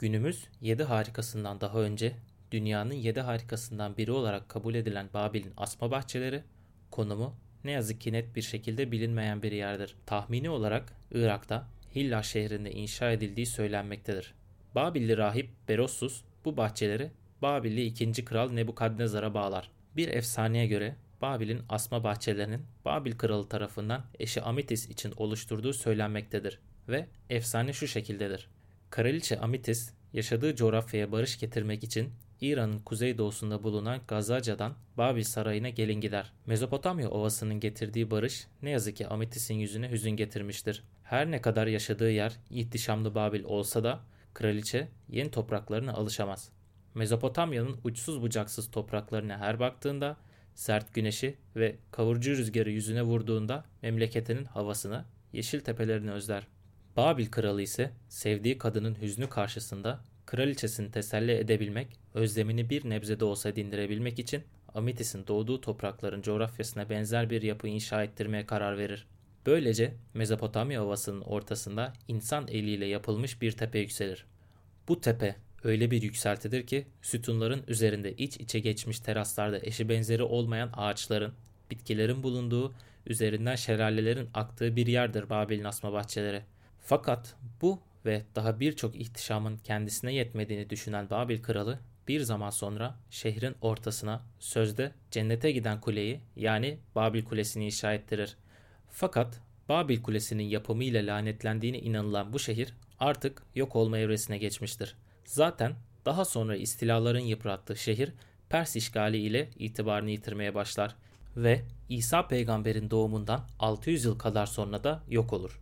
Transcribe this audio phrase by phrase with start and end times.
[0.00, 2.12] Günümüz yedi harikasından daha önce
[2.50, 6.42] dünyanın yedi harikasından biri olarak kabul edilen Babil'in asma bahçeleri
[6.90, 7.34] konumu
[7.64, 9.94] ne yazık ki net bir şekilde bilinmeyen bir yerdir.
[10.06, 14.34] Tahmini olarak Irak'ta Hilla şehrinde inşa edildiği söylenmektedir.
[14.74, 17.10] Babilli rahip Berossus bu bahçeleri
[17.42, 18.24] Babilli 2.
[18.24, 19.70] Kral Nebukadnezar'a bağlar.
[19.96, 26.58] Bir efsaneye göre Babil'in asma bahçelerinin Babil kralı tarafından eşi Amitis için oluşturduğu söylenmektedir
[26.88, 28.48] ve efsane şu şekildedir.
[28.90, 36.32] Kraliçe Amitis yaşadığı coğrafyaya barış getirmek için İran'ın kuzeydoğusunda bulunan Gazaca'dan Babil Sarayı'na gelin gider.
[36.46, 40.84] Mezopotamya Ovası'nın getirdiği barış ne yazık ki Amitis'in yüzüne hüzün getirmiştir.
[41.04, 44.00] Her ne kadar yaşadığı yer ihtişamlı Babil olsa da
[44.34, 46.50] kraliçe yeni topraklarına alışamaz.
[46.94, 50.16] Mezopotamya'nın uçsuz bucaksız topraklarına her baktığında
[50.54, 56.46] sert güneşi ve kavurucu rüzgarı yüzüne vurduğunda memleketinin havasını, yeşil tepelerini özler.
[56.96, 63.56] Babil kralı ise sevdiği kadının hüznü karşısında kraliçesini teselli edebilmek, özlemini bir nebze de olsa
[63.56, 64.42] dindirebilmek için
[64.74, 69.06] Amitis'in doğduğu toprakların coğrafyasına benzer bir yapı inşa ettirmeye karar verir.
[69.46, 74.26] Böylece Mezopotamya Ovası'nın ortasında insan eliyle yapılmış bir tepe yükselir.
[74.88, 80.70] Bu tepe öyle bir yükseltidir ki sütunların üzerinde iç içe geçmiş teraslarda eşi benzeri olmayan
[80.72, 81.32] ağaçların,
[81.70, 82.74] bitkilerin bulunduğu,
[83.06, 86.42] üzerinden şelalelerin aktığı bir yerdir Babil'in asma bahçeleri.
[86.80, 91.78] Fakat bu ve daha birçok ihtişamın kendisine yetmediğini düşünen Babil kralı
[92.08, 98.36] bir zaman sonra şehrin ortasına sözde cennete giden kuleyi yani Babil Kulesi'ni inşa ettirir.
[98.90, 104.96] Fakat Babil Kulesi'nin yapımı ile lanetlendiğine inanılan bu şehir artık yok olma evresine geçmiştir.
[105.24, 108.12] Zaten daha sonra istilaların yıprattığı şehir
[108.48, 110.96] Pers işgali ile itibarını yitirmeye başlar
[111.36, 115.60] ve İsa peygamberin doğumundan 600 yıl kadar sonra da yok olur.